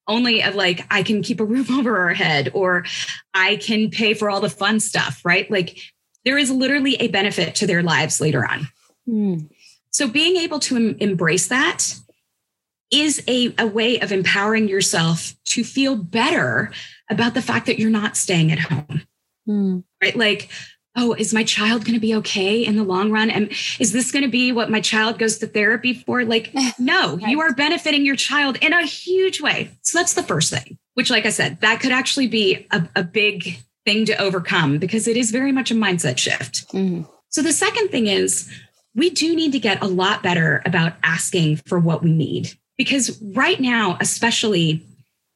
[0.08, 2.86] only of like, I can keep a roof over our head or
[3.34, 5.49] I can pay for all the fun stuff, right?
[5.49, 5.79] Like
[6.23, 8.67] there is literally a benefit to their lives later on.
[9.08, 9.49] Mm.
[9.89, 11.95] So being able to em- embrace that
[12.91, 16.71] is a, a way of empowering yourself to feel better
[17.10, 19.02] about the fact that you're not staying at home.
[19.47, 19.84] Mm.
[20.02, 20.15] Right?
[20.15, 20.49] Like,
[20.95, 23.30] oh, is my child going to be okay in the long run?
[23.30, 26.23] And is this going to be what my child goes to therapy for?
[26.25, 27.28] Like, no, right.
[27.30, 29.71] you are benefiting your child in a huge way.
[29.82, 33.04] So that's the first thing, which, like I said, that could actually be a, a
[33.04, 36.67] big thing to overcome because it is very much a mindset shift.
[36.73, 37.08] Mm.
[37.30, 38.52] So the second thing is,
[38.95, 42.52] we do need to get a lot better about asking for what we need.
[42.80, 44.86] Because right now, especially,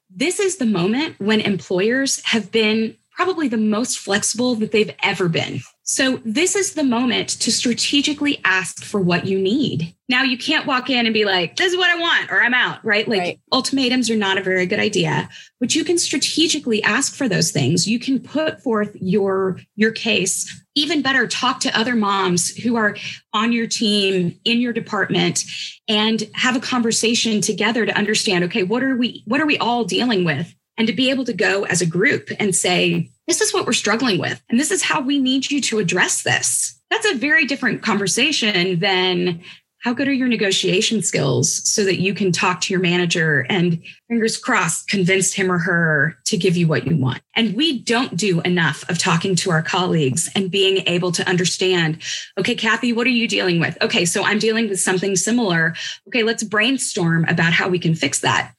[0.10, 5.30] this is the moment when employers have been probably the most flexible that they've ever
[5.30, 5.62] been.
[5.84, 9.96] So, this is the moment to strategically ask for what you need.
[10.10, 12.54] Now, you can't walk in and be like, this is what I want, or I'm
[12.54, 13.08] out, right?
[13.08, 13.40] Like, right.
[13.52, 15.30] ultimatums are not a very good idea,
[15.62, 17.88] but you can strategically ask for those things.
[17.88, 20.62] You can put forth your, your case.
[20.76, 22.98] Even better, talk to other moms who are
[23.34, 25.46] on your team, in your department,
[25.88, 29.86] and have a conversation together to understand, okay, what are we, what are we all
[29.86, 30.54] dealing with?
[30.78, 33.74] and to be able to go as a group and say, this is what we're
[33.74, 36.80] struggling with, and this is how we need you to address this.
[36.90, 39.44] That's a very different conversation than
[39.84, 43.84] how good are your negotiation skills so that you can talk to your manager and
[44.08, 47.22] fingers crossed convince him or her to give you what you want.
[47.36, 52.02] And we don't do enough of talking to our colleagues and being able to understand
[52.38, 53.78] okay kathy what are you dealing with?
[53.82, 55.76] Okay so i'm dealing with something similar.
[56.08, 58.54] Okay let's brainstorm about how we can fix that.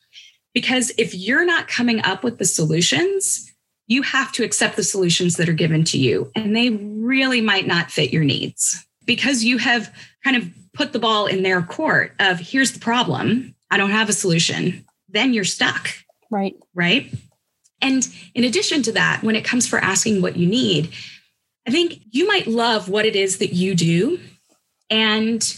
[0.52, 3.50] Because if you're not coming up with the solutions,
[3.86, 7.66] you have to accept the solutions that are given to you, and they really might
[7.66, 12.14] not fit your needs because you have kind of put the ball in their court
[12.18, 14.84] of here's the problem, I don't have a solution.
[15.08, 15.90] Then you're stuck.
[16.30, 16.56] Right.
[16.74, 17.12] Right.
[17.80, 20.92] And in addition to that, when it comes for asking what you need,
[21.66, 24.20] I think you might love what it is that you do
[24.90, 25.56] and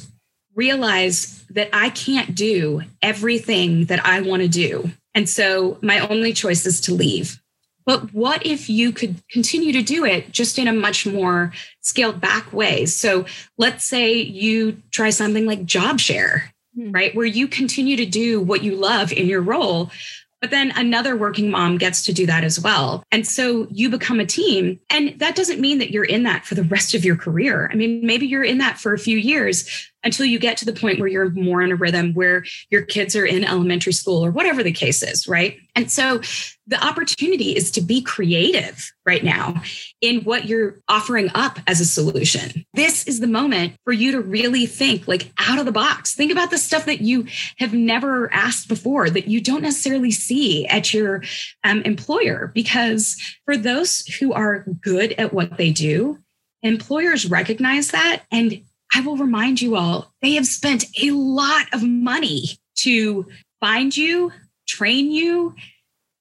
[0.54, 4.90] realize that I can't do everything that I want to do.
[5.14, 7.40] And so my only choice is to leave.
[7.86, 12.20] But what if you could continue to do it just in a much more scaled
[12.20, 12.84] back way?
[12.84, 13.24] So
[13.56, 16.90] let's say you try something like job share, mm-hmm.
[16.90, 17.14] right?
[17.14, 19.92] Where you continue to do what you love in your role,
[20.40, 23.02] but then another working mom gets to do that as well.
[23.10, 24.78] And so you become a team.
[24.90, 27.70] And that doesn't mean that you're in that for the rest of your career.
[27.72, 30.72] I mean, maybe you're in that for a few years until you get to the
[30.72, 34.30] point where you're more in a rhythm where your kids are in elementary school or
[34.30, 35.58] whatever the case is, right?
[35.74, 36.20] And so
[36.68, 39.60] the opportunity is to be creative right now
[40.00, 42.64] in what you're offering up as a solution.
[42.72, 46.14] This is the moment for you to really think like out of the box.
[46.14, 47.26] Think about the stuff that you
[47.58, 51.24] have never asked before that you don't necessarily see at your
[51.64, 52.52] um, employer.
[52.54, 56.18] Because for those who are good at what they do,
[56.62, 58.22] employers recognize that.
[58.30, 58.62] And
[58.94, 63.26] I will remind you all, they have spent a lot of money to
[63.60, 64.32] find you,
[64.66, 65.54] train you,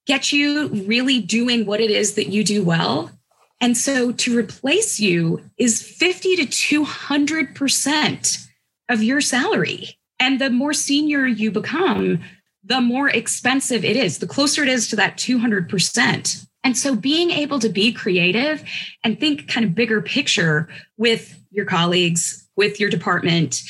[0.06, 3.10] get you really doing what it is that you do well.
[3.60, 8.48] And so to replace you is 50 to 200%
[8.88, 9.98] of your salary.
[10.18, 12.20] And the more senior you become,
[12.64, 16.46] the more expensive it is, the closer it is to that 200%.
[16.64, 18.64] And so being able to be creative
[19.04, 23.62] and think kind of bigger picture with your colleagues, with your department,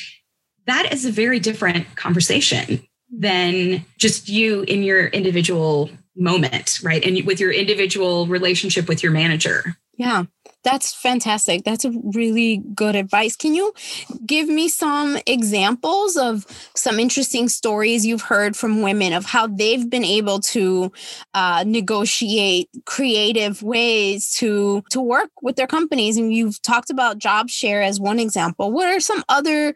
[0.65, 7.03] that is a very different conversation than just you in your individual moment, right?
[7.05, 9.77] And with your individual relationship with your manager.
[9.97, 10.25] Yeah,
[10.63, 11.63] that's fantastic.
[11.63, 13.35] That's a really good advice.
[13.35, 13.73] Can you
[14.27, 19.89] give me some examples of some interesting stories you've heard from women of how they've
[19.89, 20.91] been able to
[21.33, 26.15] uh, negotiate creative ways to to work with their companies?
[26.15, 28.71] And you've talked about job share as one example.
[28.71, 29.73] What are some other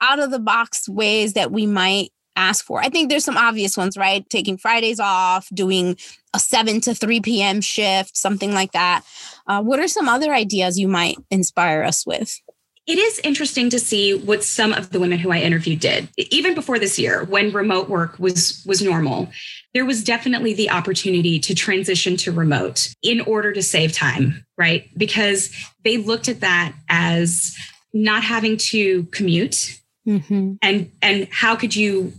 [0.00, 2.80] out of the box ways that we might ask for.
[2.80, 4.28] I think there's some obvious ones, right?
[4.30, 5.96] Taking Fridays off, doing
[6.32, 7.60] a 7 to 3 p.m.
[7.60, 9.02] shift, something like that.
[9.48, 12.38] Uh, what are some other ideas you might inspire us with?
[12.86, 16.08] It is interesting to see what some of the women who I interviewed did.
[16.16, 19.28] Even before this year, when remote work was was normal,
[19.74, 24.88] there was definitely the opportunity to transition to remote in order to save time, right?
[24.96, 25.50] Because
[25.84, 27.54] they looked at that as
[27.92, 30.54] not having to commute mm-hmm.
[30.62, 32.14] and and how could you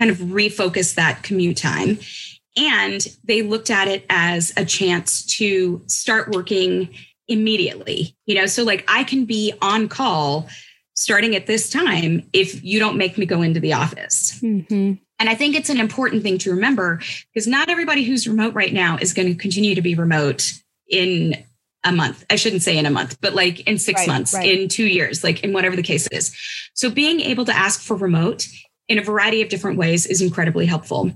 [0.00, 1.98] kind of refocus that commute time.
[2.56, 6.94] And they looked at it as a chance to start working
[7.28, 8.16] immediately.
[8.26, 10.48] You know, so like I can be on call
[10.94, 14.38] starting at this time if you don't make me go into the office.
[14.42, 14.94] Mm-hmm.
[15.18, 17.00] And I think it's an important thing to remember
[17.32, 20.52] because not everybody who's remote right now is going to continue to be remote
[20.88, 21.44] in
[21.84, 22.24] a month.
[22.28, 24.46] I shouldn't say in a month, but like in six right, months, right.
[24.46, 26.36] in two years, like in whatever the case is.
[26.74, 28.46] So being able to ask for remote
[28.88, 31.12] in a variety of different ways is incredibly helpful.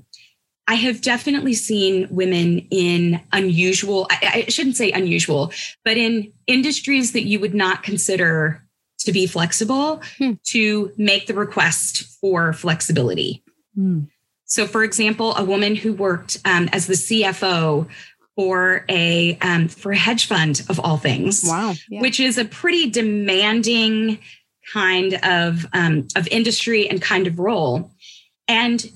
[0.67, 5.53] I have definitely seen women in unusual, I, I, shouldn't say unusual,
[5.85, 8.65] but in industries that you would not consider
[9.01, 10.33] to be flexible hmm.
[10.45, 13.43] to make the request for flexibility.
[13.75, 14.05] Hmm.
[14.47, 17.89] So, for example, a woman who worked um, as the CFO
[18.37, 22.01] for a um, for a hedge fund of all things, wow, yeah.
[22.01, 24.19] which is a pretty demanding
[24.73, 27.91] kind of um, of industry and kind of role
[28.49, 28.91] and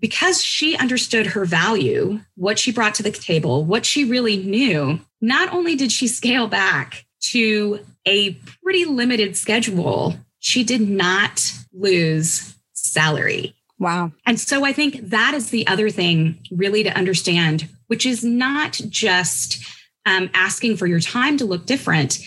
[0.00, 5.00] because she understood her value what she brought to the table what she really knew
[5.20, 8.32] not only did she scale back to a
[8.62, 13.54] pretty limited schedule she did not lose salary.
[13.78, 14.12] Wow.
[14.26, 18.80] And so i think that is the other thing really to understand which is not
[18.88, 19.64] just
[20.06, 22.18] um, asking for your time to look different.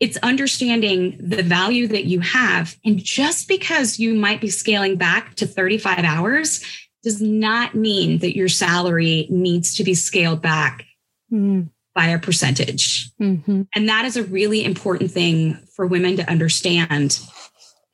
[0.00, 2.76] It's understanding the value that you have.
[2.84, 6.64] And just because you might be scaling back to 35 hours
[7.02, 10.84] does not mean that your salary needs to be scaled back
[11.32, 11.68] mm.
[11.94, 13.10] by a percentage.
[13.20, 13.62] Mm-hmm.
[13.74, 17.18] And that is a really important thing for women to understand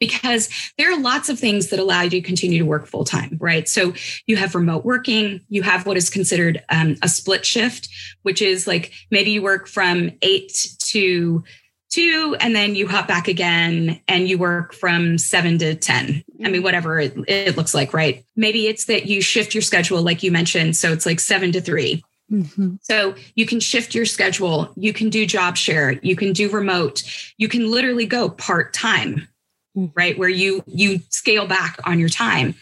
[0.00, 3.36] because there are lots of things that allow you to continue to work full time,
[3.40, 3.68] right?
[3.68, 3.94] So
[4.26, 7.88] you have remote working, you have what is considered um, a split shift,
[8.22, 11.42] which is like maybe you work from eight to
[11.90, 16.04] two and then you hop back again and you work from seven to 10.
[16.04, 16.24] I mean,
[16.54, 16.62] mm-hmm.
[16.62, 18.24] whatever it, it, looks like, right?
[18.36, 20.76] Maybe it's that you shift your schedule, like you mentioned.
[20.76, 22.74] So it's like seven to 3 mm-hmm.
[22.82, 24.72] So you can shift your schedule.
[24.76, 25.92] You can do job share.
[26.02, 27.02] You can do remote.
[27.38, 29.28] You can literally go part time,
[29.76, 29.86] mm-hmm.
[29.94, 30.18] right?
[30.18, 32.54] Where you you scale back on your time.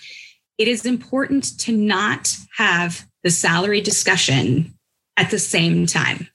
[0.59, 4.73] It is important to not have the salary discussion
[5.17, 6.29] at the same time.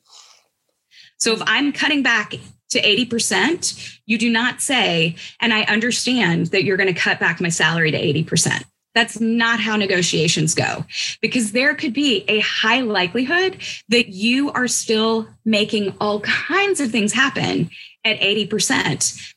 [1.18, 2.34] So if I'm cutting back
[2.72, 7.40] to 80%, you do not say, and I understand that you're going to cut back
[7.40, 8.64] my salary to 80%.
[8.94, 10.86] That's not how negotiations go
[11.22, 13.58] because there could be a high likelihood
[13.88, 17.70] that you are still making all kinds of things happen
[18.04, 19.34] at 80%.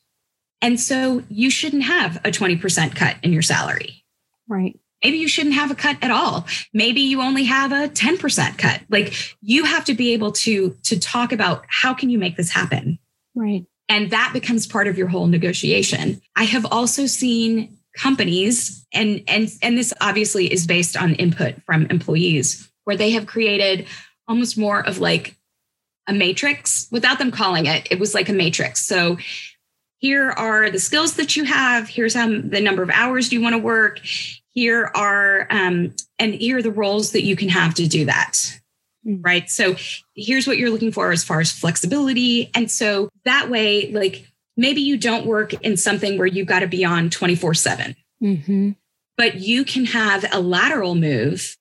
[0.61, 4.05] And so you shouldn't have a 20% cut in your salary.
[4.49, 4.79] Right.
[5.03, 8.83] maybe you shouldn't have a cut at all maybe you only have a 10% cut
[8.91, 12.51] like you have to be able to to talk about how can you make this
[12.51, 12.99] happen
[13.35, 13.67] right.
[13.89, 16.21] And that becomes part of your whole negotiation.
[16.37, 21.87] I have also seen companies and and and this obviously is based on input from
[21.87, 23.87] employees where they have created
[24.27, 25.37] almost more of like
[26.07, 27.89] a matrix without them calling it.
[27.91, 28.85] It was like a matrix.
[28.85, 29.17] So
[29.99, 31.89] here are the skills that you have.
[31.89, 34.01] Here's how the number of hours you want to work.
[34.51, 38.61] Here are um, and here are the roles that you can have to do that.
[39.05, 39.49] Right?
[39.51, 39.77] So
[40.15, 42.51] here's what you're looking for as far as flexibility.
[42.55, 44.27] And so that way like
[44.57, 48.71] maybe you don't work in something where you've got to be on 24 7 mm-hmm.
[49.17, 51.57] but you can have a lateral move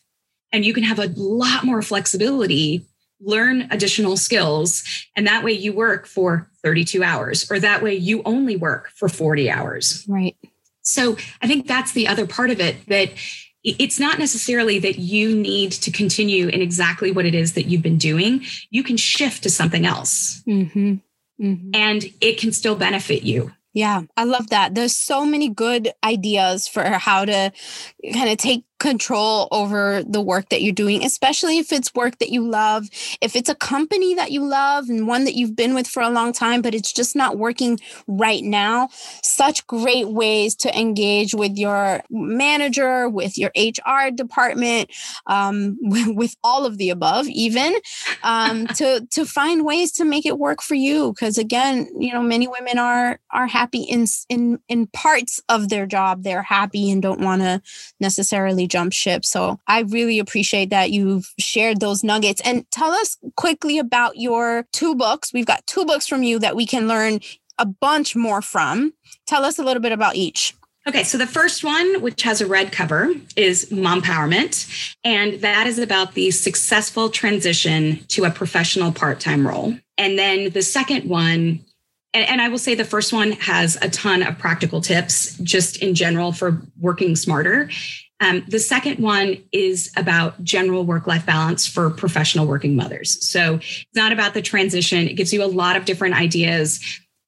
[0.52, 2.86] and you can have a lot more flexibility
[3.20, 4.84] learn additional skills
[5.16, 9.08] and that way you work for 32 hours or that way you only work for
[9.08, 10.06] 40 hours.
[10.08, 10.36] Right.
[10.82, 13.12] So i think that's the other part of it that
[13.64, 17.82] it's not necessarily that you need to continue in exactly what it is that you've
[17.82, 20.96] been doing you can shift to something else mm-hmm.
[21.42, 21.70] Mm-hmm.
[21.74, 24.76] and it can still benefit you yeah, I love that.
[24.76, 27.52] There's so many good ideas for how to
[28.14, 32.32] kind of take control over the work that you're doing, especially if it's work that
[32.32, 32.90] you love.
[33.22, 36.10] If it's a company that you love and one that you've been with for a
[36.10, 38.90] long time, but it's just not working right now,
[39.24, 44.92] such great ways to engage with your manager, with your HR department,
[45.28, 47.74] um, with all of the above, even
[48.22, 51.14] um, to to find ways to make it work for you.
[51.14, 55.86] Because again, you know, many women are are happy in in in parts of their
[55.86, 56.24] job.
[56.24, 57.62] They're happy and don't want to
[58.02, 59.24] necessarily jump ship.
[59.24, 62.42] So I really appreciate that you've shared those nuggets.
[62.44, 65.32] And tell us quickly about your two books.
[65.32, 67.20] We've got two books from you that we can learn
[67.60, 68.94] a bunch more from.
[69.28, 70.56] Tell us a little bit about each.
[70.86, 74.96] Okay, so the first one, which has a red cover, is Mom Mompowerment.
[75.06, 79.78] And that is about the successful transition to a professional part time role.
[79.98, 81.64] And then the second one,
[82.14, 85.96] and, I will say the first one has a ton of practical tips just in
[85.96, 87.70] general for working smarter.
[88.24, 93.28] Um, the second one is about general work life balance for professional working mothers.
[93.28, 96.80] So it's not about the transition, it gives you a lot of different ideas.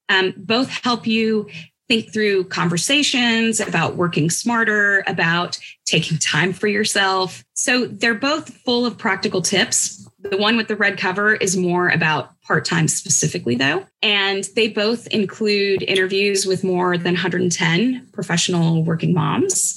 [0.07, 1.49] Um, both help you
[1.89, 7.43] think through conversations about working smarter, about taking time for yourself.
[7.55, 10.07] So they're both full of practical tips.
[10.19, 13.85] The one with the red cover is more about part time specifically, though.
[14.01, 19.75] And they both include interviews with more than 110 professional working moms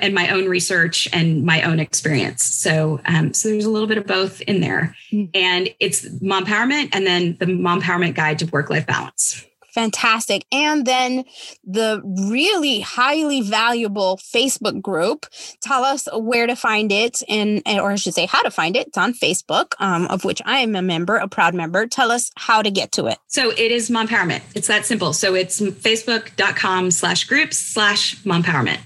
[0.00, 2.44] and my own research and my own experience.
[2.44, 4.94] So, um, so there's a little bit of both in there.
[5.12, 5.30] Mm.
[5.34, 9.44] And it's mom Mompowerment and then the mom Mompowerment Guide to Work Life Balance
[9.78, 10.44] fantastic.
[10.50, 11.24] And then
[11.62, 15.26] the really highly valuable Facebook group.
[15.60, 18.88] Tell us where to find it, and or I should say how to find it.
[18.88, 21.86] It's on Facebook, um, of which I am a member, a proud member.
[21.86, 23.18] Tell us how to get to it.
[23.28, 24.42] So it is Mompowerment.
[24.56, 25.12] It's that simple.
[25.12, 28.80] So it's facebook.com slash groups slash Mompowerment.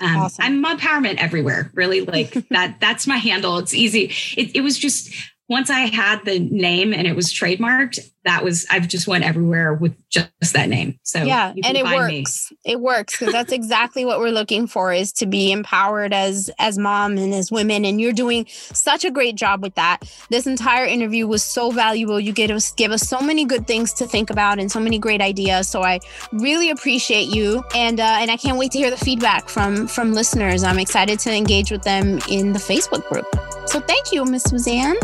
[0.00, 0.44] Um, awesome.
[0.44, 1.70] I'm Mompowerment everywhere.
[1.74, 2.80] Really, like that.
[2.80, 3.56] That's my handle.
[3.58, 4.12] It's easy.
[4.36, 5.10] It, it was just
[5.48, 9.74] once I had the name and it was trademarked, that was I've just went everywhere
[9.74, 10.98] with just that name.
[11.02, 12.50] So yeah, and it works.
[12.50, 12.58] Me.
[12.64, 16.78] It works because that's exactly what we're looking for is to be empowered as as
[16.78, 17.84] mom and as women.
[17.84, 20.00] And you're doing such a great job with that.
[20.30, 22.18] This entire interview was so valuable.
[22.18, 24.98] You get us give us so many good things to think about and so many
[24.98, 25.68] great ideas.
[25.68, 26.00] So I
[26.32, 30.14] really appreciate you, and uh, and I can't wait to hear the feedback from from
[30.14, 30.62] listeners.
[30.62, 33.26] I'm excited to engage with them in the Facebook group.
[33.66, 34.96] So thank you, Miss Suzanne.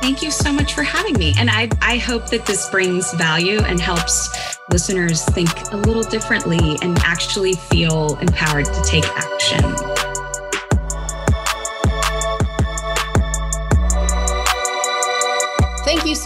[0.00, 1.34] Thank you so much for having me.
[1.38, 6.78] And I, I hope that this brings value and helps listeners think a little differently
[6.82, 10.09] and actually feel empowered to take action.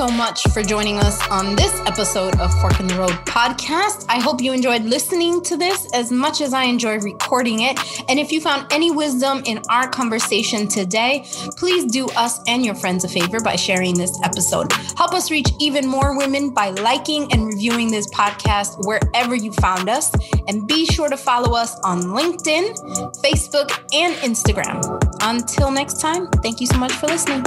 [0.08, 4.04] So much for joining us on this episode of Fork in the Road podcast.
[4.10, 7.78] I hope you enjoyed listening to this as much as I enjoyed recording it.
[8.10, 11.24] And if you found any wisdom in our conversation today,
[11.56, 14.70] please do us and your friends a favor by sharing this episode.
[14.98, 19.88] Help us reach even more women by liking and reviewing this podcast wherever you found
[19.88, 20.12] us.
[20.48, 22.74] And be sure to follow us on LinkedIn,
[23.22, 24.82] Facebook, and Instagram.
[25.22, 27.42] Until next time, thank you so much for listening.